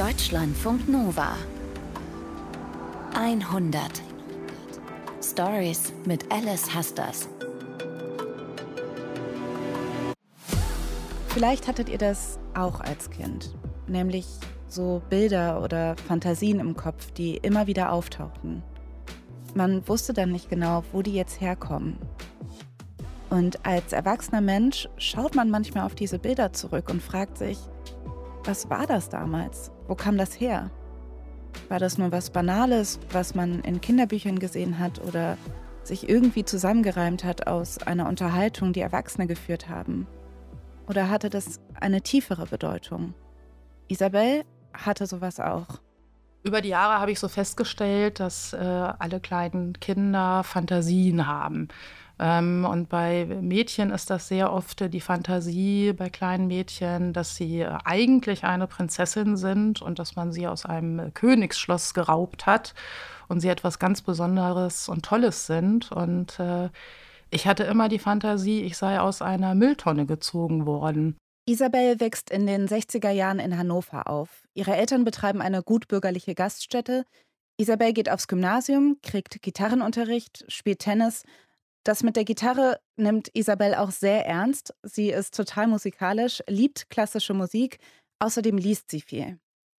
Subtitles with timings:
[0.00, 1.36] Deutschlandfunk Nova
[3.14, 3.82] 100
[5.22, 7.28] Stories mit Alice Hasters.
[11.28, 13.54] Vielleicht hattet ihr das auch als Kind,
[13.88, 14.24] nämlich
[14.68, 18.62] so Bilder oder Fantasien im Kopf, die immer wieder auftauchten.
[19.54, 21.98] Man wusste dann nicht genau, wo die jetzt herkommen.
[23.28, 27.58] Und als erwachsener Mensch schaut man manchmal auf diese Bilder zurück und fragt sich,
[28.44, 29.70] was war das damals?
[29.86, 30.70] Wo kam das her?
[31.68, 35.36] War das nur was Banales, was man in Kinderbüchern gesehen hat oder
[35.82, 40.06] sich irgendwie zusammengereimt hat aus einer Unterhaltung, die Erwachsene geführt haben?
[40.88, 43.14] Oder hatte das eine tiefere Bedeutung?
[43.88, 45.80] Isabel hatte sowas auch.
[46.42, 51.68] Über die Jahre habe ich so festgestellt, dass äh, alle kleinen Kinder Fantasien haben.
[52.22, 57.64] Ähm, und bei Mädchen ist das sehr oft die Fantasie bei kleinen Mädchen, dass sie
[57.64, 62.74] eigentlich eine Prinzessin sind und dass man sie aus einem Königsschloss geraubt hat
[63.28, 65.92] und sie etwas ganz Besonderes und Tolles sind.
[65.92, 66.68] Und äh,
[67.30, 71.16] ich hatte immer die Fantasie, ich sei aus einer Mülltonne gezogen worden.
[71.46, 74.42] Isabel wächst in den 60er Jahren in Hannover auf.
[74.52, 77.06] Ihre Eltern betreiben eine gutbürgerliche Gaststätte.
[77.56, 81.24] Isabel geht aufs Gymnasium, kriegt Gitarrenunterricht, spielt Tennis
[81.84, 84.74] das mit der Gitarre nimmt Isabel auch sehr ernst.
[84.82, 87.78] Sie ist total musikalisch, liebt klassische Musik,
[88.18, 89.38] außerdem liest sie viel.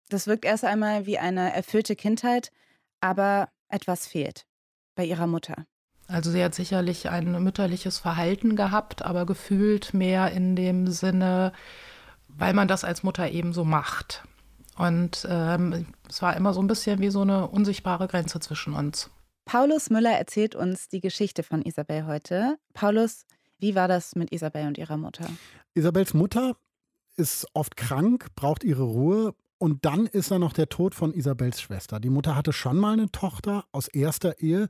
[0.09, 2.51] Das wirkt erst einmal wie eine erfüllte Kindheit,
[2.99, 4.45] aber etwas fehlt
[4.95, 5.65] bei ihrer Mutter.
[6.07, 11.53] Also sie hat sicherlich ein mütterliches Verhalten gehabt, aber gefühlt mehr in dem Sinne,
[12.27, 14.23] weil man das als Mutter eben so macht.
[14.75, 19.09] Und ähm, es war immer so ein bisschen wie so eine unsichtbare Grenze zwischen uns.
[19.45, 22.57] Paulus Müller erzählt uns die Geschichte von Isabel heute.
[22.73, 23.25] Paulus,
[23.59, 25.29] wie war das mit Isabel und ihrer Mutter?
[25.73, 26.55] Isabels Mutter
[27.15, 29.33] ist oft krank, braucht ihre Ruhe.
[29.57, 31.99] Und dann ist da noch der Tod von Isabels Schwester.
[31.99, 34.67] Die Mutter hatte schon mal eine Tochter aus erster Ehe.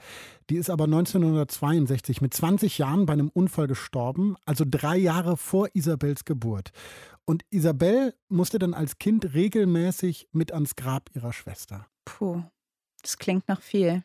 [0.49, 5.69] Die ist aber 1962 mit 20 Jahren bei einem Unfall gestorben, also drei Jahre vor
[5.73, 6.71] Isabels Geburt.
[7.23, 11.87] Und Isabel musste dann als Kind regelmäßig mit ans Grab ihrer Schwester.
[12.03, 12.43] Puh,
[13.01, 14.03] das klingt nach viel.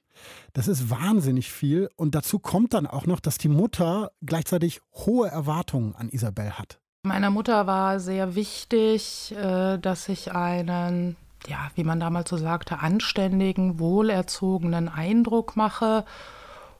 [0.52, 1.90] Das ist wahnsinnig viel.
[1.96, 6.78] Und dazu kommt dann auch noch, dass die Mutter gleichzeitig hohe Erwartungen an Isabel hat.
[7.02, 12.80] Meiner Mutter war sehr wichtig, äh, dass ich einen, ja, wie man damals so sagte,
[12.80, 16.04] anständigen, wohlerzogenen Eindruck mache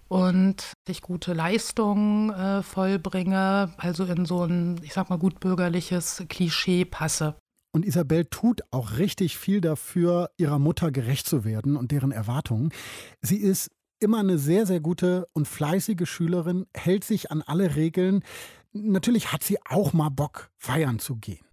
[0.09, 6.85] und ich gute Leistungen äh, vollbringe, also in so ein, ich sag mal, gutbürgerliches Klischee
[6.85, 7.37] passe.
[7.77, 12.71] Und Isabel tut auch richtig viel dafür, ihrer Mutter gerecht zu werden und deren Erwartungen.
[13.21, 13.71] Sie ist
[14.01, 18.23] immer eine sehr, sehr gute und fleißige Schülerin, hält sich an alle Regeln.
[18.73, 21.45] Natürlich hat sie auch mal Bock, feiern zu gehen.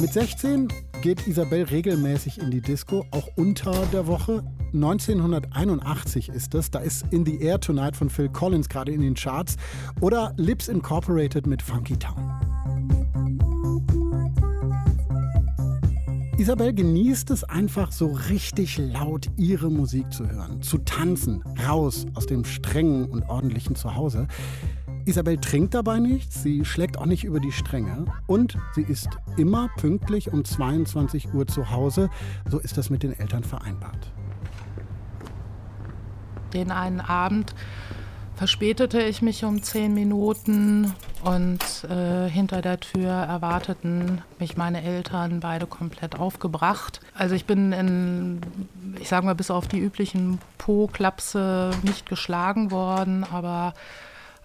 [0.00, 0.66] Mit 16
[1.06, 4.42] geht Isabel regelmäßig in die Disco, auch unter der Woche.
[4.74, 6.68] 1981 ist es.
[6.72, 9.54] Da ist In the Air Tonight von Phil Collins gerade in den Charts.
[10.00, 12.16] Oder Lips Incorporated mit Funky Town.
[16.38, 22.26] Isabel genießt es einfach so richtig laut, ihre Musik zu hören, zu tanzen, raus aus
[22.26, 24.26] dem strengen und ordentlichen Zuhause.
[25.06, 29.68] Isabel trinkt dabei nichts, sie schlägt auch nicht über die Stränge und sie ist immer
[29.76, 32.10] pünktlich um 22 Uhr zu Hause.
[32.50, 34.10] So ist das mit den Eltern vereinbart.
[36.52, 37.54] Den einen Abend
[38.34, 45.40] verspätete ich mich um zehn Minuten und äh, hinter der Tür erwarteten mich meine Eltern
[45.40, 47.00] beide komplett aufgebracht.
[47.14, 48.40] Also ich bin in,
[49.00, 53.72] ich sage mal, bis auf die üblichen Po-Klapse nicht geschlagen worden, aber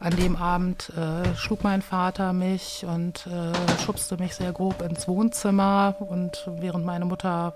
[0.02, 3.54] an dem Abend äh, schlug mein Vater mich und äh,
[3.86, 5.96] schubste mich sehr grob ins Wohnzimmer.
[6.00, 7.54] Und während meine Mutter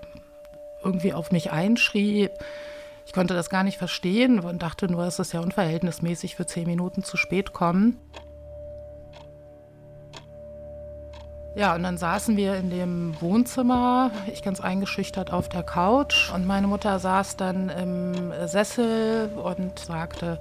[0.82, 2.30] irgendwie auf mich einschrie,
[3.04, 6.66] ich konnte das gar nicht verstehen und dachte nur, es ist ja unverhältnismäßig für zehn
[6.66, 7.98] Minuten zu spät kommen.
[11.56, 16.46] Ja, und dann saßen wir in dem Wohnzimmer, ich ganz eingeschüchtert auf der Couch und
[16.46, 20.38] meine Mutter saß dann im Sessel und sagte,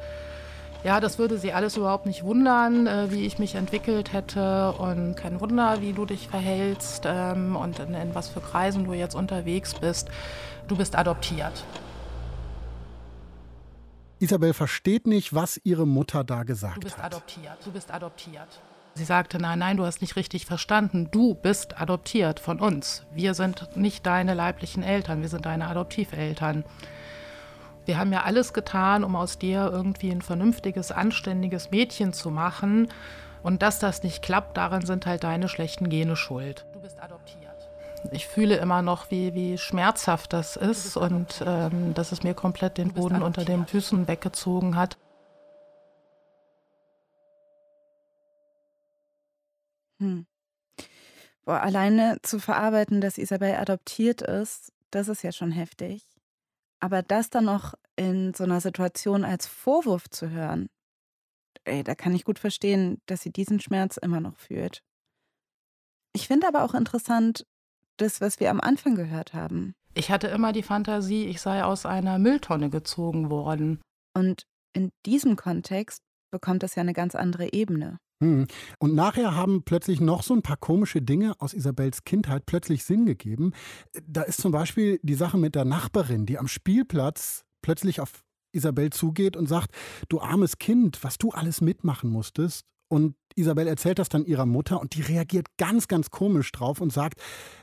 [0.85, 5.15] ja, das würde sie alles überhaupt nicht wundern, äh, wie ich mich entwickelt hätte und
[5.15, 9.15] kein Wunder, wie du dich verhältst ähm, und in, in was für Kreisen du jetzt
[9.15, 10.09] unterwegs bist.
[10.67, 11.65] Du bist adoptiert.
[14.19, 16.83] Isabel versteht nicht, was ihre Mutter da gesagt hat.
[16.83, 17.05] Du bist hat.
[17.05, 17.57] adoptiert.
[17.65, 18.61] Du bist adoptiert.
[18.93, 21.09] Sie sagte, nein, nein, du hast nicht richtig verstanden.
[21.11, 23.03] Du bist adoptiert von uns.
[23.11, 26.63] Wir sind nicht deine leiblichen Eltern, wir sind deine Adoptiveltern.
[27.85, 32.87] Wir haben ja alles getan, um aus dir irgendwie ein vernünftiges, anständiges Mädchen zu machen.
[33.43, 36.65] Und dass das nicht klappt, daran sind halt deine schlechten Gene schuld.
[36.73, 37.69] Du bist adoptiert.
[38.11, 42.77] Ich fühle immer noch, wie, wie schmerzhaft das ist und ähm, dass es mir komplett
[42.77, 44.97] den Boden unter den Füßen weggezogen hat.
[49.99, 50.25] Hm.
[51.45, 56.14] Boah, alleine zu verarbeiten, dass Isabel adoptiert ist, das ist ja schon heftig.
[56.85, 60.67] Aber das dann noch in so einer Situation als Vorwurf zu hören,
[61.63, 64.83] ey, da kann ich gut verstehen, dass sie diesen Schmerz immer noch fühlt.
[66.13, 67.43] Ich finde aber auch interessant,
[67.97, 69.73] das, was wir am Anfang gehört haben.
[69.95, 73.81] Ich hatte immer die Fantasie, ich sei aus einer Mülltonne gezogen worden.
[74.13, 77.97] Und in diesem Kontext bekommt das ja eine ganz andere Ebene.
[78.21, 78.47] Hm.
[78.79, 83.05] Und nachher haben plötzlich noch so ein paar komische Dinge aus Isabels Kindheit plötzlich Sinn
[83.05, 83.51] gegeben.
[84.07, 88.23] Da ist zum Beispiel die Sache mit der Nachbarin, die am Spielplatz plötzlich auf
[88.53, 89.75] Isabel zugeht und sagt,
[90.07, 92.65] du armes Kind, was du alles mitmachen musstest.
[92.87, 96.93] Und Isabel erzählt das dann ihrer Mutter und die reagiert ganz, ganz komisch drauf und
[96.93, 97.19] sagt,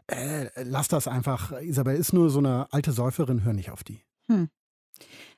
[0.08, 4.02] äh, lass das einfach, Isabel ist nur so eine alte Säuferin, hör nicht auf die.
[4.26, 4.50] Hm.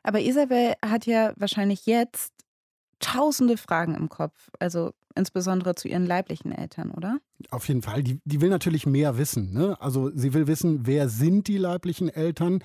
[0.03, 2.33] Aber Isabel hat ja wahrscheinlich jetzt
[2.99, 4.51] tausende Fragen im Kopf.
[4.59, 7.19] Also insbesondere zu ihren leiblichen Eltern, oder?
[7.51, 8.03] Auf jeden Fall.
[8.03, 9.53] Die, die will natürlich mehr wissen.
[9.53, 9.81] Ne?
[9.81, 12.63] Also sie will wissen, wer sind die leiblichen Eltern.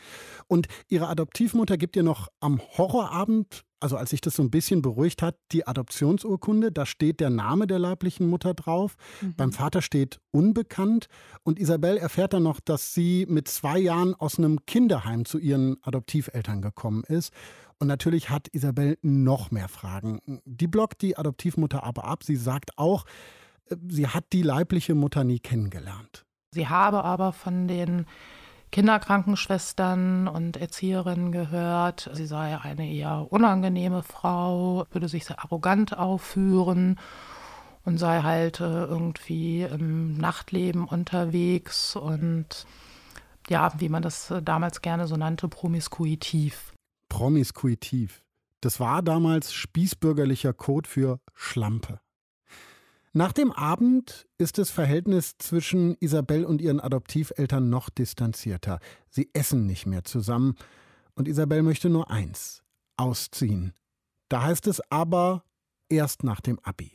[0.47, 4.81] Und ihre Adoptivmutter gibt ihr noch am Horrorabend, also als sich das so ein bisschen
[4.81, 6.71] beruhigt hat, die Adoptionsurkunde.
[6.71, 8.95] Da steht der Name der leiblichen Mutter drauf.
[9.21, 9.35] Mhm.
[9.35, 11.07] Beim Vater steht unbekannt.
[11.43, 15.77] Und Isabel erfährt dann noch, dass sie mit zwei Jahren aus einem Kinderheim zu ihren
[15.83, 17.33] Adoptiveltern gekommen ist.
[17.79, 20.19] Und natürlich hat Isabel noch mehr Fragen.
[20.45, 22.23] Die blockt die Adoptivmutter aber ab.
[22.23, 23.05] Sie sagt auch,
[23.69, 26.25] äh, sie hat die leibliche Mutter nie kennengelernt.
[26.51, 28.05] Sie habe aber von den
[28.71, 36.99] Kinderkrankenschwestern und Erzieherinnen gehört, sie sei eine eher unangenehme Frau, würde sich sehr arrogant aufführen
[37.83, 42.67] und sei halt äh, irgendwie im Nachtleben unterwegs und
[43.49, 46.73] ja, wie man das äh, damals gerne so nannte, promiskuitiv.
[47.09, 48.21] Promiskuitiv.
[48.61, 51.99] Das war damals spießbürgerlicher Code für Schlampe.
[53.13, 58.79] Nach dem Abend ist das Verhältnis zwischen Isabel und ihren Adoptiveltern noch distanzierter.
[59.09, 60.55] Sie essen nicht mehr zusammen
[61.15, 62.63] und Isabel möchte nur eins:
[62.97, 63.73] ausziehen.
[64.29, 65.43] Da heißt es aber
[65.89, 66.91] erst nach dem Abi.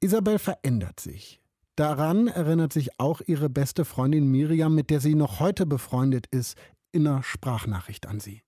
[0.00, 1.40] Isabel verändert sich.
[1.76, 6.58] Daran erinnert sich auch ihre beste Freundin Miriam, mit der sie noch heute befreundet ist
[6.92, 8.42] in einer Sprachnachricht an Sie?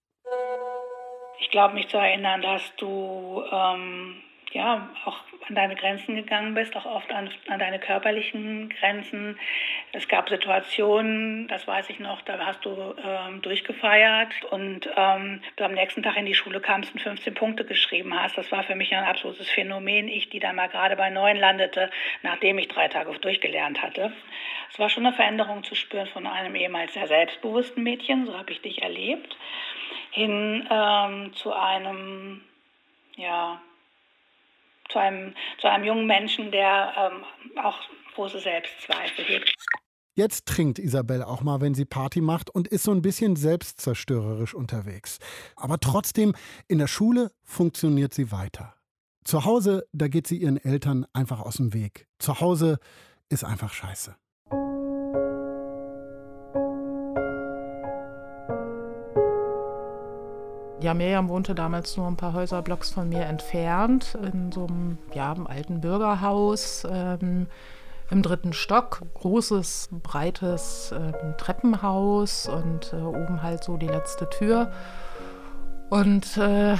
[1.40, 4.16] Ich glaube, mich zu erinnern, dass du ähm,
[4.54, 9.38] ja auch an deine Grenzen gegangen bist, auch oft an, an deine körperlichen Grenzen.
[9.92, 15.64] Es gab Situationen, das weiß ich noch, da hast du ähm, durchgefeiert und ähm, du
[15.64, 18.38] am nächsten Tag in die Schule kamst und 15 Punkte geschrieben hast.
[18.38, 20.08] Das war für mich ein absolutes Phänomen.
[20.08, 21.90] Ich, die dann mal gerade bei neun landete,
[22.22, 24.12] nachdem ich drei Tage durchgelernt hatte.
[24.70, 28.52] Es war schon eine Veränderung zu spüren von einem ehemals sehr selbstbewussten Mädchen, so habe
[28.52, 29.36] ich dich erlebt,
[30.10, 32.42] hin ähm, zu einem,
[33.16, 33.60] ja,
[34.92, 37.78] zu einem, zu einem jungen Menschen, der ähm, auch
[38.14, 39.54] große Selbstzweifel hegt.
[40.14, 44.54] Jetzt trinkt Isabel auch mal, wenn sie Party macht und ist so ein bisschen selbstzerstörerisch
[44.54, 45.18] unterwegs.
[45.56, 46.34] Aber trotzdem,
[46.68, 48.74] in der Schule funktioniert sie weiter.
[49.24, 52.08] Zu Hause, da geht sie ihren Eltern einfach aus dem Weg.
[52.18, 52.78] Zu Hause
[53.30, 54.14] ist einfach scheiße.
[60.82, 65.32] Ja, Miriam wohnte damals nur ein paar Häuserblocks von mir entfernt, in so einem, ja,
[65.44, 67.46] alten Bürgerhaus ähm,
[68.10, 69.00] im dritten Stock.
[69.14, 74.72] Großes, breites ähm, Treppenhaus und äh, oben halt so die letzte Tür.
[75.88, 76.74] Und äh,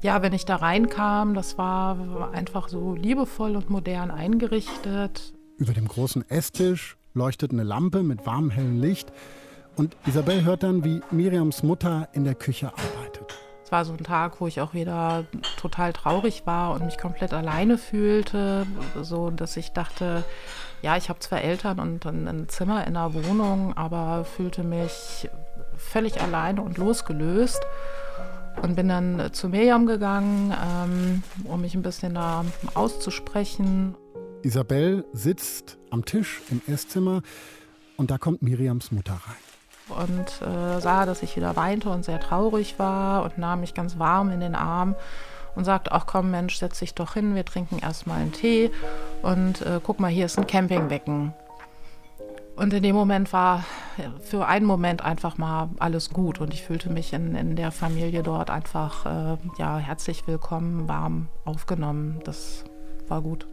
[0.00, 5.34] ja, wenn ich da reinkam, das war einfach so liebevoll und modern eingerichtet.
[5.58, 9.12] Über dem großen Esstisch leuchtet eine Lampe mit warmem hellen Licht.
[9.78, 13.32] Und Isabel hört dann, wie Miriams Mutter in der Küche arbeitet.
[13.62, 15.24] Es war so ein Tag, wo ich auch wieder
[15.56, 18.66] total traurig war und mich komplett alleine fühlte,
[19.00, 20.24] so dass ich dachte,
[20.82, 25.28] ja, ich habe zwar Eltern und ein Zimmer in einer Wohnung, aber fühlte mich
[25.76, 27.60] völlig alleine und losgelöst
[28.62, 32.44] und bin dann zu Miriam gegangen, ähm, um mich ein bisschen da
[32.74, 33.94] auszusprechen.
[34.42, 37.22] Isabel sitzt am Tisch im Esszimmer
[37.96, 39.47] und da kommt Miriams Mutter rein
[39.90, 43.98] und äh, sah, dass ich wieder weinte und sehr traurig war und nahm mich ganz
[43.98, 44.94] warm in den Arm
[45.54, 48.70] und sagte, ach komm Mensch, setz dich doch hin, wir trinken erstmal einen Tee
[49.22, 51.32] und äh, guck mal, hier ist ein Campingbecken.
[52.56, 53.64] Und in dem Moment war
[54.20, 58.24] für einen Moment einfach mal alles gut und ich fühlte mich in, in der Familie
[58.24, 62.20] dort einfach äh, ja, herzlich willkommen, warm aufgenommen.
[62.24, 62.64] Das
[63.06, 63.46] war gut.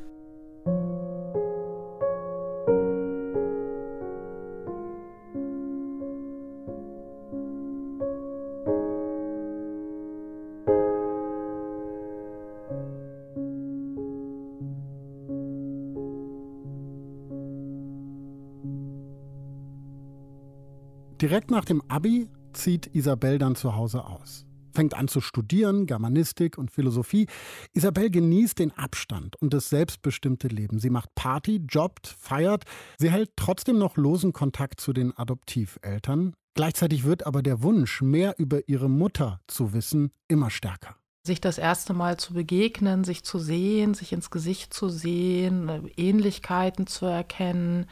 [21.26, 24.46] Direkt nach dem Abi zieht Isabel dann zu Hause aus.
[24.76, 27.26] Fängt an zu studieren, Germanistik und Philosophie.
[27.74, 30.78] Isabel genießt den Abstand und das selbstbestimmte Leben.
[30.78, 32.66] Sie macht Party, jobbt, feiert.
[33.00, 36.36] Sie hält trotzdem noch losen Kontakt zu den Adoptiveltern.
[36.54, 41.58] Gleichzeitig wird aber der Wunsch, mehr über ihre Mutter zu wissen, immer stärker sich das
[41.58, 47.88] erste Mal zu begegnen, sich zu sehen, sich ins Gesicht zu sehen, Ähnlichkeiten zu erkennen,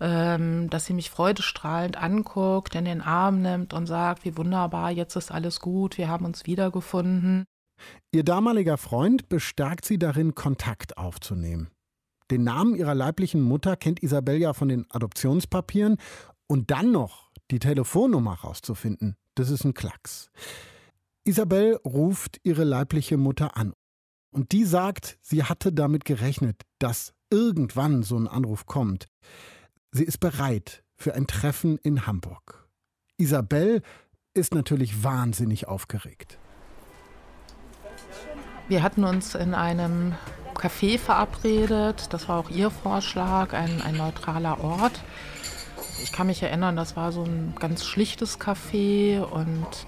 [0.00, 5.16] ähm, dass sie mich freudestrahlend anguckt, in den Arm nimmt und sagt, wie wunderbar, jetzt
[5.16, 7.44] ist alles gut, wir haben uns wiedergefunden.
[8.12, 11.68] Ihr damaliger Freund bestärkt sie darin, Kontakt aufzunehmen.
[12.30, 15.96] Den Namen ihrer leiblichen Mutter kennt Isabel ja von den Adoptionspapieren
[16.46, 20.30] und dann noch die Telefonnummer rauszufinden, das ist ein Klacks.
[21.24, 23.72] Isabel ruft ihre leibliche Mutter an
[24.30, 29.06] und die sagt, sie hatte damit gerechnet, dass irgendwann so ein Anruf kommt.
[29.96, 32.68] Sie ist bereit für ein Treffen in Hamburg.
[33.16, 33.80] Isabel
[34.34, 36.38] ist natürlich wahnsinnig aufgeregt.
[38.68, 40.14] Wir hatten uns in einem
[40.52, 42.12] Café verabredet.
[42.12, 45.02] Das war auch ihr Vorschlag, ein, ein neutraler Ort.
[46.02, 49.86] Ich kann mich erinnern, das war so ein ganz schlichtes Café und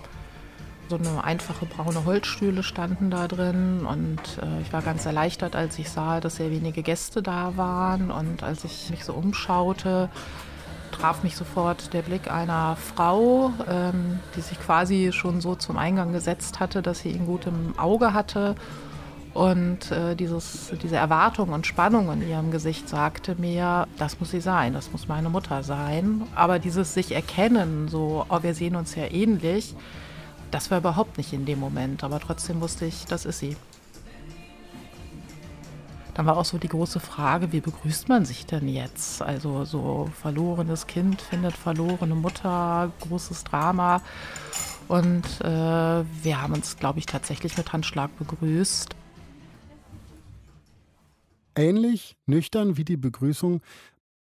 [0.89, 5.79] so eine einfache braune Holzstühle standen da drin und äh, ich war ganz erleichtert, als
[5.79, 10.09] ich sah, dass sehr wenige Gäste da waren und als ich mich so umschaute,
[10.93, 16.13] traf mich sofort der Blick einer Frau, ähm, die sich quasi schon so zum Eingang
[16.13, 18.55] gesetzt hatte, dass sie ihn gut im Auge hatte.
[19.35, 24.41] Und äh, dieses, diese Erwartung und Spannung in ihrem Gesicht sagte mir, das muss sie
[24.41, 26.23] sein, das muss meine Mutter sein.
[26.35, 29.77] Aber dieses sich erkennen, so, oh, wir sehen uns ja ähnlich,
[30.51, 33.57] das war überhaupt nicht in dem Moment, aber trotzdem wusste ich, das ist sie.
[36.15, 39.23] Dann war auch so die große Frage, wie begrüßt man sich denn jetzt?
[39.23, 44.03] Also so verlorenes Kind findet verlorene Mutter, großes Drama.
[44.89, 48.97] Und äh, wir haben uns, glaube ich, tatsächlich mit Handschlag begrüßt.
[51.55, 53.61] Ähnlich nüchtern wie die Begrüßung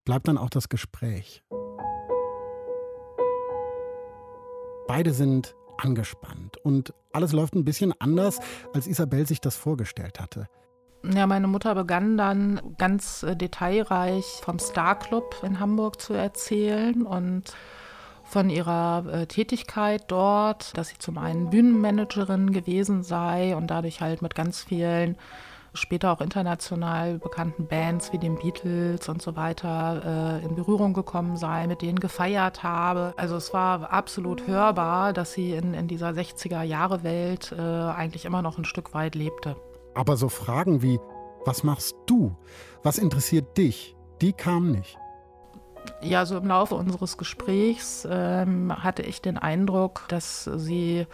[0.06, 1.42] bleibt dann auch das Gespräch.
[4.86, 8.40] Beide sind angespannt und alles läuft ein bisschen anders,
[8.74, 10.48] als Isabel sich das vorgestellt hatte.
[11.04, 17.02] Ja, meine Mutter begann dann ganz äh, detailreich vom Star Club in Hamburg zu erzählen
[17.02, 17.54] und
[18.22, 24.22] von ihrer äh, Tätigkeit dort, dass sie zum einen Bühnenmanagerin gewesen sei und dadurch halt
[24.22, 25.16] mit ganz vielen
[25.74, 31.36] später auch international bekannten Bands wie den Beatles und so weiter äh, in Berührung gekommen
[31.36, 33.14] sei, mit denen gefeiert habe.
[33.16, 38.58] Also es war absolut hörbar, dass sie in, in dieser 60er-Jahre-Welt äh, eigentlich immer noch
[38.58, 39.56] ein Stück weit lebte.
[39.94, 41.00] Aber so Fragen wie,
[41.44, 42.36] was machst du?
[42.82, 43.96] Was interessiert dich?
[44.20, 44.98] Die kamen nicht.
[46.00, 51.06] Ja, so im Laufe unseres Gesprächs ähm, hatte ich den Eindruck, dass sie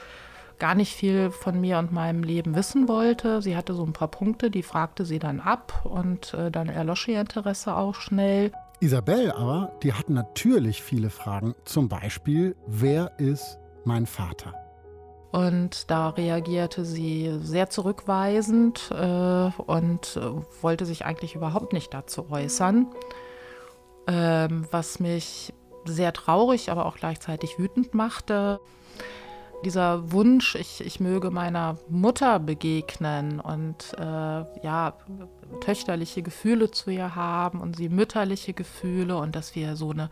[0.58, 3.42] gar nicht viel von mir und meinem Leben wissen wollte.
[3.42, 7.08] Sie hatte so ein paar Punkte, die fragte sie dann ab und äh, dann erlosch
[7.08, 8.52] ihr Interesse auch schnell.
[8.80, 11.54] Isabel aber, die hat natürlich viele Fragen.
[11.64, 14.54] Zum Beispiel, wer ist mein Vater?
[15.30, 22.30] Und da reagierte sie sehr zurückweisend äh, und äh, wollte sich eigentlich überhaupt nicht dazu
[22.30, 22.86] äußern,
[24.06, 25.52] ähm, was mich
[25.84, 28.60] sehr traurig, aber auch gleichzeitig wütend machte
[29.64, 34.94] dieser Wunsch, ich, ich möge meiner Mutter begegnen und äh, ja,
[35.60, 40.10] töchterliche Gefühle zu ihr haben und sie mütterliche Gefühle und dass wir so eine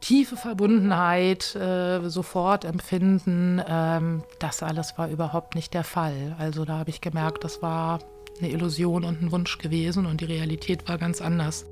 [0.00, 6.36] tiefe Verbundenheit äh, sofort empfinden, ähm, das alles war überhaupt nicht der Fall.
[6.38, 8.00] Also da habe ich gemerkt, das war
[8.38, 11.66] eine Illusion und ein Wunsch gewesen und die Realität war ganz anders.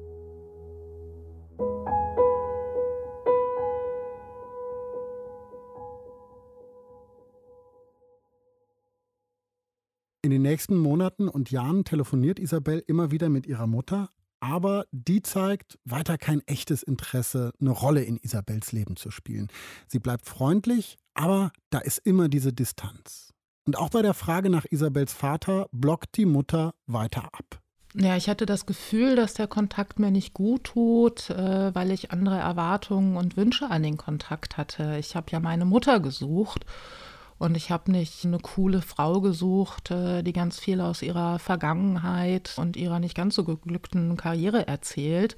[10.53, 16.19] Nächsten Monaten und Jahren telefoniert Isabel immer wieder mit ihrer Mutter, aber die zeigt weiter
[16.19, 19.49] kein echtes Interesse, eine Rolle in Isabels Leben zu spielen.
[19.89, 23.33] Sie bleibt freundlich, aber da ist immer diese Distanz.
[23.65, 27.63] Und auch bei der Frage nach Isabels Vater blockt die Mutter weiter ab.
[27.95, 32.11] Ja, ich hatte das Gefühl, dass der Kontakt mir nicht gut tut, äh, weil ich
[32.11, 34.99] andere Erwartungen und Wünsche an den Kontakt hatte.
[34.99, 36.67] Ich habe ja meine Mutter gesucht
[37.43, 42.55] und ich habe nicht eine coole Frau gesucht, äh, die ganz viel aus ihrer Vergangenheit
[42.57, 45.37] und ihrer nicht ganz so geglückten Karriere erzählt.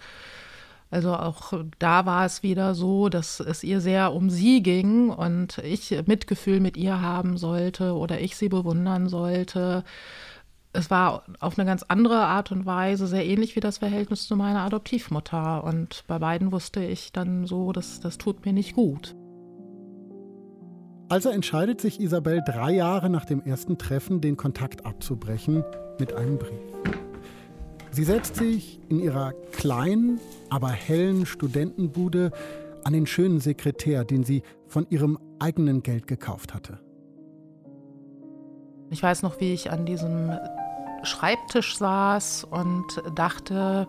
[0.90, 5.58] Also auch da war es wieder so, dass es ihr sehr um sie ging und
[5.58, 9.82] ich Mitgefühl mit ihr haben sollte oder ich sie bewundern sollte
[10.74, 14.34] es war auf eine ganz andere Art und Weise sehr ähnlich wie das Verhältnis zu
[14.34, 15.62] meiner Adoptivmutter.
[15.62, 19.14] Und bei beiden wusste ich dann so, dass das tut mir nicht gut.
[21.08, 25.62] Also entscheidet sich Isabel drei Jahre nach dem ersten Treffen, den Kontakt abzubrechen
[25.98, 26.58] mit einem Brief.
[27.90, 30.18] Sie setzt sich in ihrer kleinen,
[30.50, 32.32] aber hellen Studentenbude
[32.84, 36.80] an den schönen Sekretär, den sie von ihrem eigenen Geld gekauft hatte.
[38.90, 40.32] Ich weiß noch, wie ich an diesem
[41.02, 42.84] Schreibtisch saß und
[43.14, 43.86] dachte,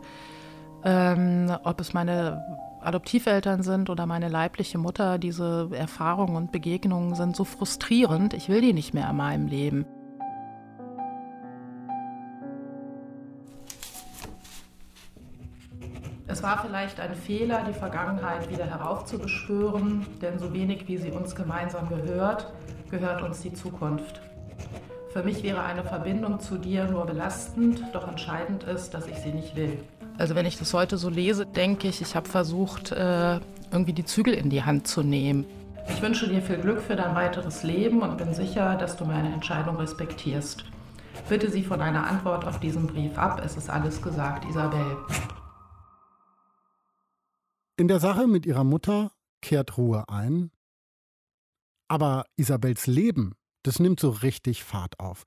[0.84, 2.44] ähm, ob es meine
[2.86, 8.62] Adoptiveltern sind oder meine leibliche Mutter, diese Erfahrungen und Begegnungen sind so frustrierend, ich will
[8.62, 9.86] die nicht mehr in meinem Leben.
[16.28, 21.36] Es war vielleicht ein Fehler, die Vergangenheit wieder heraufzubeschwören, denn so wenig wie sie uns
[21.36, 22.52] gemeinsam gehört,
[22.92, 24.22] gehört uns die Zukunft.
[25.14, 29.32] Für mich wäre eine Verbindung zu dir nur belastend, doch entscheidend ist, dass ich sie
[29.32, 29.80] nicht will.
[30.18, 33.40] Also wenn ich das heute so lese, denke ich, ich habe versucht, äh,
[33.72, 35.46] irgendwie die Zügel in die Hand zu nehmen.
[35.90, 39.32] Ich wünsche dir viel Glück für dein weiteres Leben und bin sicher, dass du meine
[39.34, 40.66] Entscheidung respektierst.
[41.30, 43.42] Bitte sie von einer Antwort auf diesen Brief ab.
[43.44, 44.98] Es ist alles gesagt, Isabel.
[47.78, 50.52] In der Sache mit ihrer Mutter kehrt Ruhe ein.
[51.88, 55.26] Aber Isabels Leben das nimmt so richtig Fahrt auf.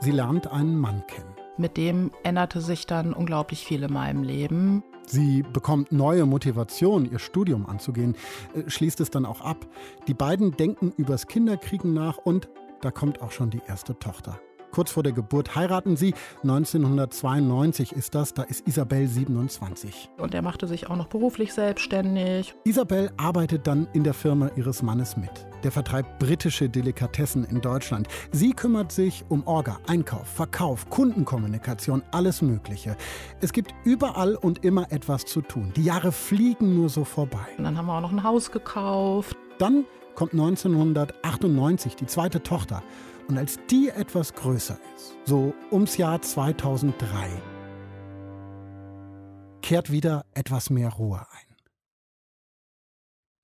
[0.00, 1.37] Sie lernt einen Mann kennen.
[1.58, 4.84] Mit dem änderte sich dann unglaublich viel in meinem Leben.
[5.06, 8.14] Sie bekommt neue Motivation, ihr Studium anzugehen,
[8.54, 9.66] äh, schließt es dann auch ab.
[10.06, 12.48] Die beiden denken übers Kinderkriegen nach und
[12.80, 14.38] da kommt auch schon die erste Tochter.
[14.70, 16.14] Kurz vor der Geburt heiraten sie.
[16.42, 20.10] 1992 ist das, da ist Isabel 27.
[20.18, 22.54] Und er machte sich auch noch beruflich selbstständig.
[22.64, 25.47] Isabel arbeitet dann in der Firma ihres Mannes mit.
[25.62, 28.08] Der vertreibt britische Delikatessen in Deutschland.
[28.32, 32.96] Sie kümmert sich um Orga, Einkauf, Verkauf, Kundenkommunikation, alles Mögliche.
[33.40, 35.72] Es gibt überall und immer etwas zu tun.
[35.76, 37.46] Die Jahre fliegen nur so vorbei.
[37.56, 39.36] Und dann haben wir auch noch ein Haus gekauft.
[39.58, 42.82] Dann kommt 1998 die zweite Tochter.
[43.28, 47.28] Und als die etwas größer ist, so ums Jahr 2003,
[49.60, 51.47] kehrt wieder etwas mehr Ruhe ein.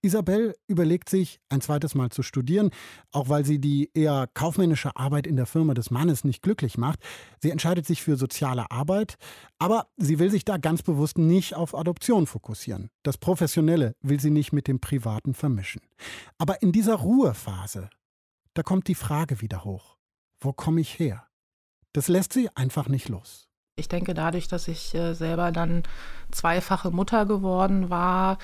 [0.04, 2.70] Isabel überlegt sich, ein zweites Mal zu studieren,
[3.10, 7.00] auch weil sie die eher kaufmännische Arbeit in der Firma des Mannes nicht glücklich macht.
[7.40, 9.16] Sie entscheidet sich für soziale Arbeit,
[9.58, 12.90] aber sie will sich da ganz bewusst nicht auf Adoption fokussieren.
[13.02, 15.82] Das Professionelle will sie nicht mit dem Privaten vermischen.
[16.38, 17.88] Aber in dieser Ruhephase
[18.54, 19.96] da kommt die Frage wieder hoch.
[20.40, 21.26] Wo komme ich her?
[21.92, 23.48] Das lässt sie einfach nicht los.
[23.76, 25.82] Ich denke, dadurch, dass ich äh, selber dann
[26.30, 28.38] zweifache Mutter geworden war,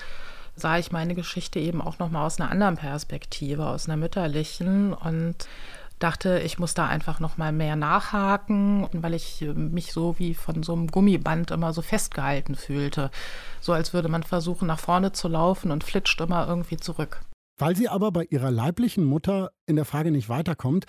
[0.55, 4.93] sah ich meine Geschichte eben auch noch mal aus einer anderen Perspektive, aus einer mütterlichen
[4.93, 5.47] und
[6.01, 10.33] dachte, ich muss da einfach noch mal mehr nachhaken, weil ich äh, mich so wie
[10.33, 13.11] von so einem Gummiband immer so festgehalten fühlte,
[13.59, 17.21] so als würde man versuchen nach vorne zu laufen und flitscht immer irgendwie zurück.
[17.59, 20.85] Weil sie aber bei ihrer leiblichen Mutter in der Frage nicht weiterkommt,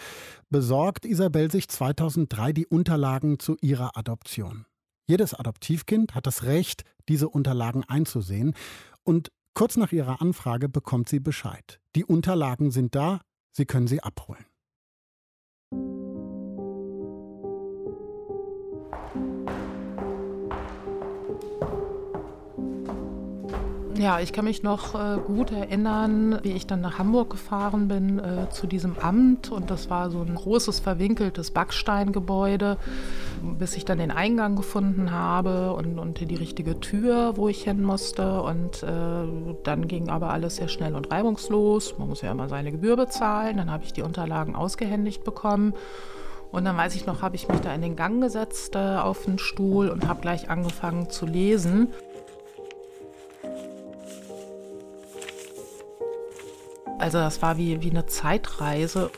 [0.49, 4.65] besorgt Isabel sich 2003 die Unterlagen zu ihrer Adoption.
[5.07, 8.55] Jedes Adoptivkind hat das Recht, diese Unterlagen einzusehen
[9.03, 11.81] und kurz nach ihrer Anfrage bekommt sie Bescheid.
[11.95, 14.45] Die Unterlagen sind da, sie können sie abholen.
[24.03, 28.19] Ja, ich kann mich noch äh, gut erinnern, wie ich dann nach Hamburg gefahren bin
[28.19, 32.79] äh, zu diesem Amt und das war so ein großes verwinkeltes Backsteingebäude,
[33.61, 37.85] bis ich dann den Eingang gefunden habe und, und die richtige Tür, wo ich hin
[37.85, 38.89] musste und äh,
[39.63, 41.97] dann ging aber alles sehr schnell und reibungslos.
[41.97, 45.75] Man muss ja immer seine Gebühr bezahlen, dann habe ich die Unterlagen ausgehändigt bekommen.
[46.51, 49.27] Und dann weiß ich noch, habe ich mich da in den Gang gesetzt äh, auf
[49.27, 51.93] den Stuhl und habe gleich angefangen zu lesen.
[57.03, 59.11] Also das war wie, wie eine Zeitreise.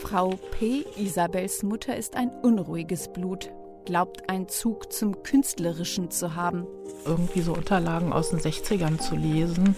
[0.00, 3.50] Frau P., Isabels Mutter, ist ein unruhiges Blut,
[3.84, 6.66] glaubt einen Zug zum Künstlerischen zu haben.
[7.04, 9.76] Irgendwie so Unterlagen aus den 60ern zu lesen.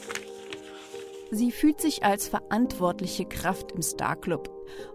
[1.33, 4.49] Sie fühlt sich als verantwortliche Kraft im Starclub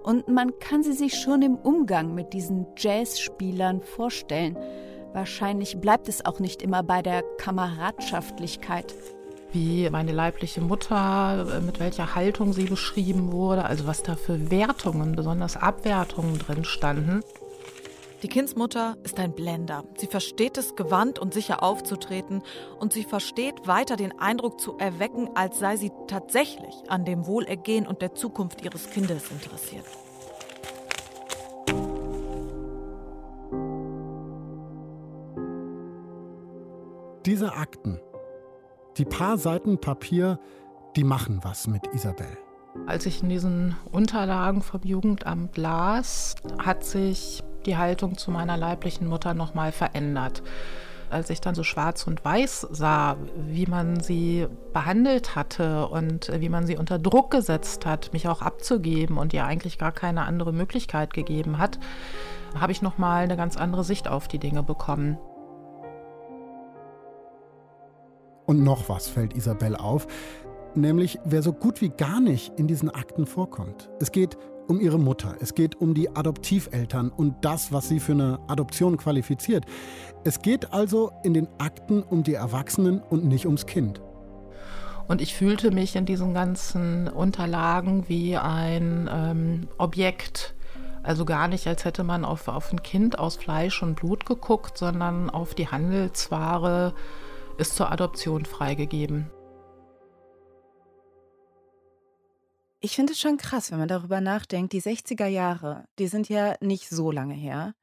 [0.04, 4.58] und man kann sie sich schon im Umgang mit diesen Jazzspielern vorstellen.
[5.12, 8.96] Wahrscheinlich bleibt es auch nicht immer bei der Kameradschaftlichkeit.
[9.54, 14.50] Wie meine leibliche Mutter, äh, mit welcher Haltung sie beschrieben wurde, also was da für
[14.50, 17.22] Wertungen, besonders Abwertungen drin standen.
[18.24, 19.84] Die Kindsmutter ist ein Blender.
[19.98, 22.44] Sie versteht es, gewandt und sicher aufzutreten
[22.80, 27.88] und sie versteht weiter den Eindruck zu erwecken, als sei sie tatsächlich an dem Wohlergehen
[27.88, 29.86] und der Zukunft ihres Kindes interessiert.
[37.26, 38.00] Diese Akten,
[39.02, 40.40] die paar Seiten Papier,
[40.96, 42.38] die machen was mit Isabel.
[42.86, 49.08] Als ich in diesen Unterlagen vom Jugendamt las, hat sich die Haltung zu meiner leiblichen
[49.08, 50.44] Mutter nochmal verändert.
[51.10, 56.50] Als ich dann so schwarz und weiß sah, wie man sie behandelt hatte und wie
[56.50, 60.54] man sie unter Druck gesetzt hat, mich auch abzugeben und ihr eigentlich gar keine andere
[60.54, 61.80] Möglichkeit gegeben hat,
[62.54, 65.18] habe ich nochmal eine ganz andere Sicht auf die Dinge bekommen.
[68.52, 70.08] Und noch was fällt Isabel auf,
[70.76, 73.90] nämlich wer so gut wie gar nicht in diesen Akten vorkommt.
[74.02, 74.38] Es geht
[74.68, 75.38] um ihre Mutter.
[75.40, 79.64] Es geht um die Adoptiveltern und das, was sie für eine Adoption qualifiziert.
[80.26, 84.02] Es geht also in den Akten um die Erwachsenen und nicht ums Kind.
[85.08, 90.56] Und ich fühlte mich in diesen ganzen Unterlagen wie ein ähm, Objekt.
[91.04, 94.78] Also gar nicht, als hätte man auf, auf ein Kind aus Fleisch und Blut geguckt,
[94.78, 96.94] sondern auf die Handelsware
[97.58, 99.30] ist zur Adoption freigegeben.
[102.80, 104.74] Ich finde es schon krass, wenn man darüber nachdenkt.
[104.74, 107.76] Die 60er Jahre, die sind ja nicht so lange her.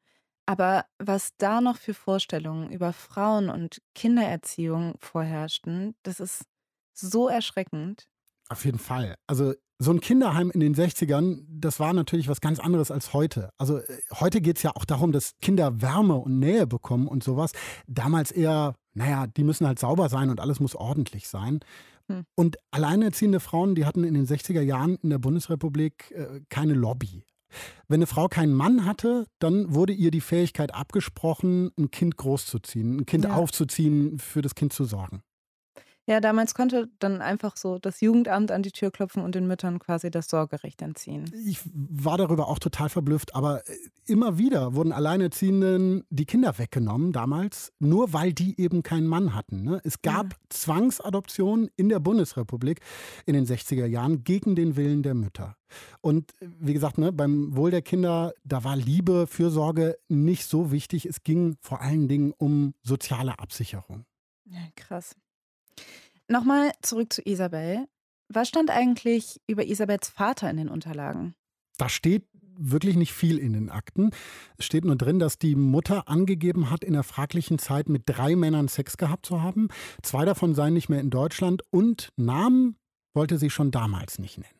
[0.44, 6.46] Aber was da noch für Vorstellungen über Frauen und Kindererziehung vorherrschten, das ist
[6.94, 8.08] so erschreckend.
[8.48, 9.16] Auf jeden Fall.
[9.26, 13.50] Also so ein Kinderheim in den 60ern, das war natürlich was ganz anderes als heute.
[13.58, 17.22] Also äh, heute geht es ja auch darum, dass Kinder Wärme und Nähe bekommen und
[17.22, 17.52] sowas.
[17.86, 21.60] Damals eher, naja, die müssen halt sauber sein und alles muss ordentlich sein.
[22.08, 22.24] Hm.
[22.34, 27.24] Und alleinerziehende Frauen, die hatten in den 60er Jahren in der Bundesrepublik äh, keine Lobby.
[27.86, 32.98] Wenn eine Frau keinen Mann hatte, dann wurde ihr die Fähigkeit abgesprochen, ein Kind großzuziehen,
[32.98, 33.34] ein Kind ja.
[33.34, 35.22] aufzuziehen, für das Kind zu sorgen.
[36.08, 39.78] Ja, damals konnte dann einfach so das Jugendamt an die Tür klopfen und den Müttern
[39.78, 41.30] quasi das Sorgerecht entziehen.
[41.44, 47.12] Ich war darüber auch total verblüfft, aber äh, immer wieder wurden Alleinerziehenden die Kinder weggenommen
[47.12, 49.64] damals, nur weil die eben keinen Mann hatten.
[49.64, 49.82] Ne?
[49.84, 50.38] Es gab ja.
[50.48, 52.80] Zwangsadoptionen in der Bundesrepublik
[53.26, 55.56] in den 60er Jahren gegen den Willen der Mütter.
[56.00, 61.04] Und wie gesagt, ne, beim Wohl der Kinder, da war Liebe, Fürsorge nicht so wichtig.
[61.04, 64.06] Es ging vor allen Dingen um soziale Absicherung.
[64.46, 65.14] Ja, krass.
[66.28, 67.86] Nochmal zurück zu Isabel.
[68.28, 71.34] Was stand eigentlich über Isabels Vater in den Unterlagen?
[71.78, 72.24] Da steht
[72.58, 74.10] wirklich nicht viel in den Akten.
[74.58, 78.36] Es steht nur drin, dass die Mutter angegeben hat, in der fraglichen Zeit mit drei
[78.36, 79.68] Männern Sex gehabt zu haben.
[80.02, 82.76] Zwei davon seien nicht mehr in Deutschland und Namen
[83.14, 84.58] wollte sie schon damals nicht nennen.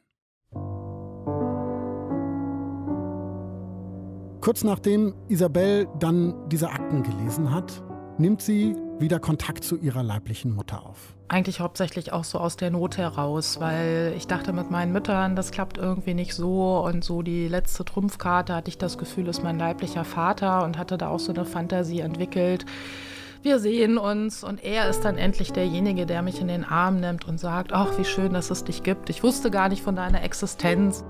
[4.41, 7.83] Kurz nachdem Isabel dann diese Akten gelesen hat,
[8.19, 11.15] nimmt sie wieder Kontakt zu ihrer leiblichen Mutter auf.
[11.29, 15.51] Eigentlich hauptsächlich auch so aus der Not heraus, weil ich dachte mit meinen Müttern, das
[15.51, 16.83] klappt irgendwie nicht so.
[16.85, 20.99] Und so die letzte Trumpfkarte hatte ich das Gefühl, ist mein leiblicher Vater und hatte
[20.99, 22.65] da auch so eine Fantasie entwickelt.
[23.43, 27.29] Wir sehen uns und er ist dann endlich derjenige, der mich in den Arm nimmt
[27.29, 29.11] und sagt, ach, wie schön, dass es dich gibt.
[29.11, 31.05] Ich wusste gar nicht von deiner Existenz.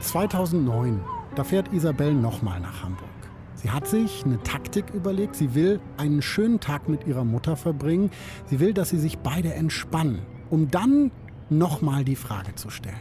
[0.00, 0.98] »2009
[1.34, 3.08] da fährt Isabel nochmal nach Hamburg.
[3.54, 5.36] Sie hat sich eine Taktik überlegt.
[5.36, 8.10] Sie will einen schönen Tag mit ihrer Mutter verbringen.
[8.46, 11.10] Sie will, dass sie sich beide entspannen, um dann
[11.50, 12.96] nochmal die Frage zu stellen.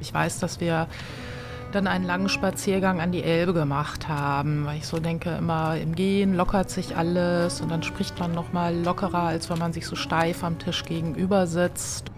[0.00, 0.88] Ich weiß, dass wir
[1.72, 5.94] dann einen langen Spaziergang an die Elbe gemacht haben, weil ich so denke, immer im
[5.94, 9.86] Gehen lockert sich alles und dann spricht man noch mal lockerer, als wenn man sich
[9.86, 12.10] so steif am Tisch gegenüber sitzt.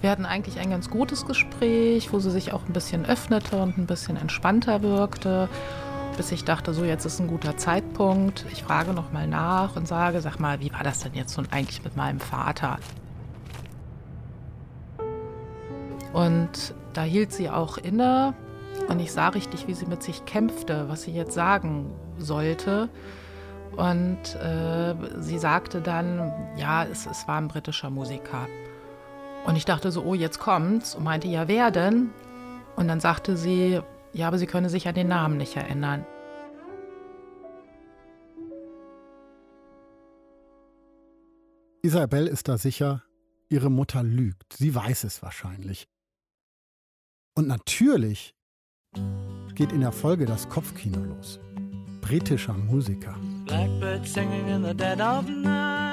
[0.00, 3.76] Wir hatten eigentlich ein ganz gutes Gespräch, wo sie sich auch ein bisschen öffnete und
[3.76, 5.48] ein bisschen entspannter wirkte,
[6.16, 8.46] bis ich dachte, so jetzt ist ein guter Zeitpunkt.
[8.50, 11.48] Ich frage noch mal nach und sage, sag mal, wie war das denn jetzt nun
[11.50, 12.78] eigentlich mit meinem Vater?
[16.14, 18.34] Und da hielt sie auch inne
[18.88, 22.88] und ich sah richtig, wie sie mit sich kämpfte, was sie jetzt sagen sollte.
[23.76, 28.48] Und äh, sie sagte dann, ja, es, es war ein britischer Musiker.
[29.44, 30.94] Und ich dachte so, oh, jetzt kommt's.
[30.94, 32.10] Und meinte, ja, wer denn?
[32.76, 33.80] Und dann sagte sie,
[34.12, 36.04] ja, aber sie könne sich an den Namen nicht erinnern.
[41.82, 43.02] Isabel ist da sicher,
[43.48, 44.52] ihre Mutter lügt.
[44.52, 45.88] Sie weiß es wahrscheinlich.
[47.34, 48.34] Und natürlich
[49.54, 51.40] geht in der Folge das Kopfkino los.
[52.02, 53.14] Britischer Musiker.
[53.46, 55.89] Blackbird singing in the dead of night.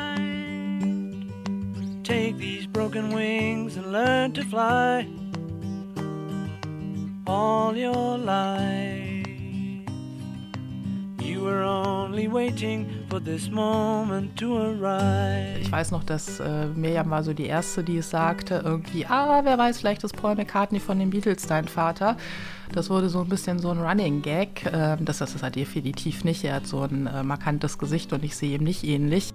[2.07, 5.05] Take these broken wings and learn to fly.
[7.25, 9.27] All your life.
[11.21, 15.59] You were only waiting for this moment to arrive.
[15.59, 19.41] Ich weiß noch, dass äh, Miriam war so die Erste, die es sagte, irgendwie, ah,
[19.43, 22.15] wer weiß, vielleicht ist Paul McCartney von den Beatles dein Vater.
[22.71, 24.65] Das wurde so ein bisschen so ein Running Gag.
[24.71, 26.45] Ähm, das, das ist er definitiv nicht.
[26.45, 29.33] Er hat so ein äh, markantes Gesicht und ich sehe ihm nicht ähnlich.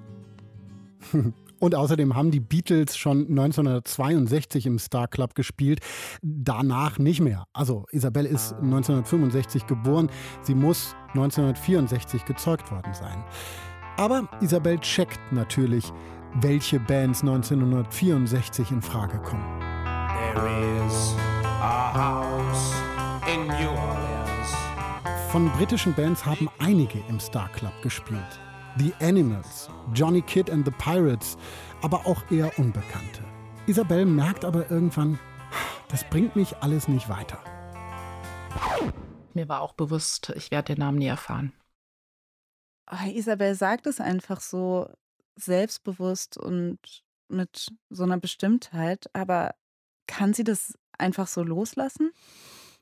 [1.62, 5.78] Und außerdem haben die Beatles schon 1962 im Star Club gespielt,
[6.20, 7.44] danach nicht mehr.
[7.52, 10.10] Also Isabelle ist 1965 geboren,
[10.42, 13.22] sie muss 1964 gezeugt worden sein.
[13.96, 15.92] Aber Isabelle checkt natürlich,
[16.40, 19.60] welche Bands 1964 in Frage kommen.
[20.34, 21.14] There is
[21.60, 22.74] a house
[23.32, 24.56] in New Orleans.
[25.30, 28.40] Von britischen Bands haben einige im Star Club gespielt.
[28.78, 31.36] The Animals, Johnny Kidd and the Pirates,
[31.82, 33.22] aber auch eher Unbekannte.
[33.66, 35.18] Isabel merkt aber irgendwann,
[35.88, 37.38] das bringt mich alles nicht weiter.
[39.34, 41.52] Mir war auch bewusst, ich werde den Namen nie erfahren.
[42.90, 44.88] Oh, Isabel sagt es einfach so
[45.36, 46.78] selbstbewusst und
[47.28, 49.54] mit so einer Bestimmtheit, aber
[50.06, 52.12] kann sie das einfach so loslassen?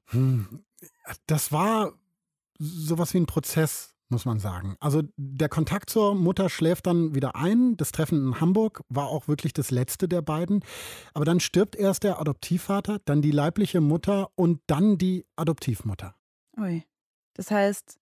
[0.07, 0.65] Hm,
[1.27, 1.93] das war
[2.59, 4.77] sowas wie ein Prozess muss man sagen.
[4.81, 7.77] Also der Kontakt zur Mutter schläft dann wieder ein.
[7.77, 10.65] Das Treffen in Hamburg war auch wirklich das letzte der beiden.
[11.15, 16.15] Aber dann stirbt erst der Adoptivvater, dann die leibliche Mutter und dann die Adoptivmutter.
[16.59, 16.85] Ui.
[17.35, 17.99] Das heißt,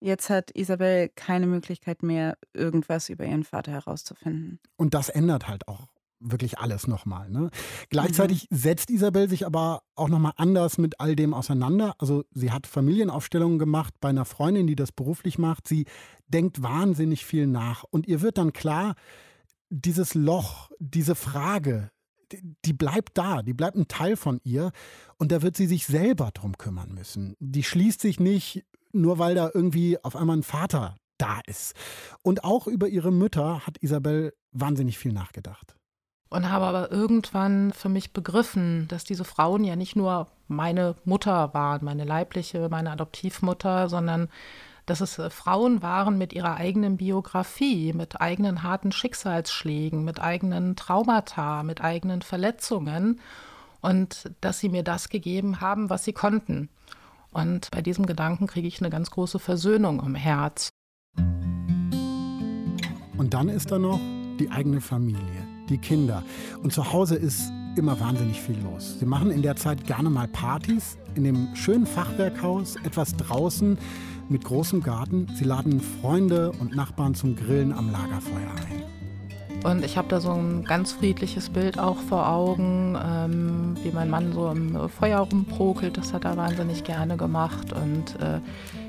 [0.00, 4.58] jetzt hat Isabel keine Möglichkeit mehr, irgendwas über ihren Vater herauszufinden.
[4.76, 5.88] Und das ändert halt auch
[6.20, 7.30] wirklich alles nochmal.
[7.30, 7.50] Ne?
[7.88, 8.56] Gleichzeitig mhm.
[8.56, 11.94] setzt Isabel sich aber auch nochmal anders mit all dem auseinander.
[11.98, 15.66] Also sie hat Familienaufstellungen gemacht bei einer Freundin, die das beruflich macht.
[15.66, 15.86] Sie
[16.28, 17.84] denkt wahnsinnig viel nach.
[17.90, 18.94] Und ihr wird dann klar,
[19.70, 21.90] dieses Loch, diese Frage,
[22.32, 24.72] die, die bleibt da, die bleibt ein Teil von ihr.
[25.16, 27.34] Und da wird sie sich selber drum kümmern müssen.
[27.40, 31.74] Die schließt sich nicht nur, weil da irgendwie auf einmal ein Vater da ist.
[32.22, 35.74] Und auch über ihre Mütter hat Isabel wahnsinnig viel nachgedacht
[36.30, 41.52] und habe aber irgendwann für mich begriffen, dass diese Frauen ja nicht nur meine Mutter
[41.52, 44.28] waren, meine leibliche, meine Adoptivmutter, sondern
[44.86, 50.76] dass es äh, Frauen waren mit ihrer eigenen Biografie, mit eigenen harten Schicksalsschlägen, mit eigenen
[50.76, 53.20] Traumata, mit eigenen Verletzungen
[53.80, 56.68] und dass sie mir das gegeben haben, was sie konnten.
[57.32, 60.68] Und bei diesem Gedanken kriege ich eine ganz große Versöhnung im Herz.
[63.16, 64.00] Und dann ist da noch
[64.38, 65.39] die eigene Familie
[65.70, 66.22] die Kinder.
[66.62, 68.98] Und zu Hause ist immer wahnsinnig viel los.
[68.98, 73.78] Sie machen in der Zeit gerne mal Partys in dem schönen Fachwerkhaus, etwas draußen
[74.28, 75.26] mit großem Garten.
[75.34, 78.80] Sie laden Freunde und Nachbarn zum Grillen am Lagerfeuer ein.
[79.62, 84.08] Und ich habe da so ein ganz friedliches Bild auch vor Augen, ähm, wie mein
[84.08, 85.98] Mann so im Feuer rumprokelt.
[85.98, 87.74] Das hat er wahnsinnig gerne gemacht.
[87.74, 88.40] Und äh,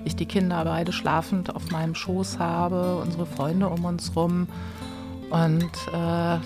[0.05, 4.47] ich die Kinder beide schlafend auf meinem Schoß habe, unsere Freunde um uns rum.
[5.29, 6.37] Und äh,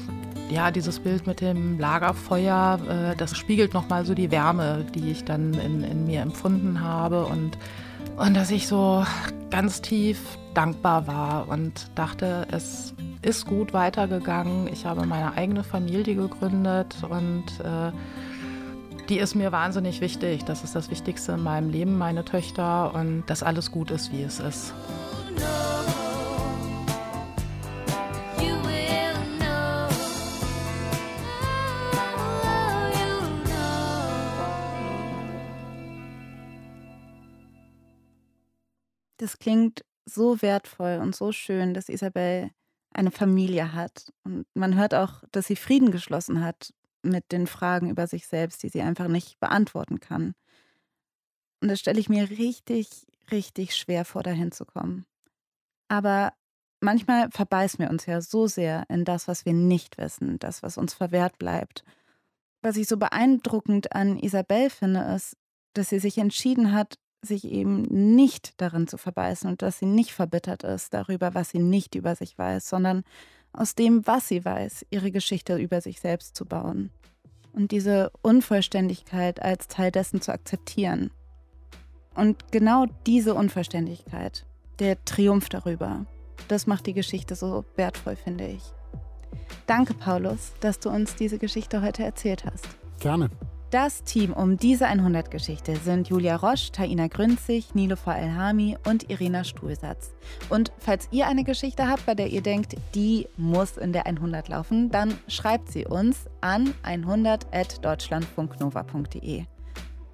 [0.50, 5.24] ja, dieses Bild mit dem Lagerfeuer, äh, das spiegelt nochmal so die Wärme, die ich
[5.26, 7.58] dann in, in mir empfunden habe und,
[8.18, 9.06] und dass ich so
[9.50, 10.20] ganz tief
[10.54, 14.68] dankbar war und dachte, es ist gut weitergegangen.
[14.72, 17.92] Ich habe meine eigene Familie gegründet und äh,
[19.10, 20.46] die ist mir wahnsinnig wichtig.
[20.46, 24.24] Das ist das Wichtigste in meinem Leben, meine Töchter und dass alles gut ist, wie
[24.24, 24.74] es ist.
[39.26, 42.52] Das klingt so wertvoll und so schön, dass Isabel
[42.94, 44.14] eine Familie hat.
[44.24, 48.62] Und man hört auch, dass sie Frieden geschlossen hat mit den Fragen über sich selbst,
[48.62, 50.36] die sie einfach nicht beantworten kann.
[51.60, 55.08] Und das stelle ich mir richtig, richtig schwer vor, dahin zu kommen.
[55.88, 56.32] Aber
[56.80, 60.78] manchmal verbeißen wir uns ja so sehr in das, was wir nicht wissen, das, was
[60.78, 61.84] uns verwehrt bleibt.
[62.62, 65.36] Was ich so beeindruckend an Isabel finde, ist,
[65.74, 67.84] dass sie sich entschieden hat, sich eben
[68.16, 72.16] nicht darin zu verbeißen und dass sie nicht verbittert ist darüber, was sie nicht über
[72.16, 73.04] sich weiß, sondern
[73.54, 76.90] aus dem, was sie weiß, ihre Geschichte über sich selbst zu bauen.
[77.54, 81.12] Und diese Unvollständigkeit als Teil dessen zu akzeptieren.
[82.14, 84.46] Und genau diese Unvollständigkeit,
[84.80, 86.06] der Triumph darüber,
[86.48, 88.64] das macht die Geschichte so wertvoll, finde ich.
[89.68, 92.68] Danke, Paulus, dass du uns diese Geschichte heute erzählt hast.
[93.00, 93.30] Gerne.
[93.76, 100.14] Das Team um diese 100-Geschichte sind Julia Roche, Taina Grünzig, Nilofer Elhami und Irina Stuhlsatz.
[100.48, 104.48] Und falls ihr eine Geschichte habt, bei der ihr denkt, die muss in der 100
[104.48, 109.44] laufen, dann schreibt sie uns an 100.deutschlandfunknova.de.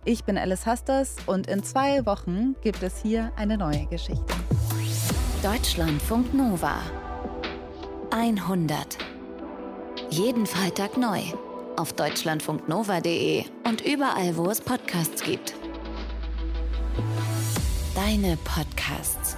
[0.05, 4.33] Ich bin Alice Hasters und in zwei Wochen gibt es hier eine neue Geschichte.
[5.43, 6.79] Deutschlandfunk Nova
[8.09, 8.97] 100.
[10.09, 11.21] Jeden Freitag neu
[11.77, 15.55] auf deutschlandfunknova.de und überall, wo es Podcasts gibt.
[17.95, 19.37] Deine Podcasts.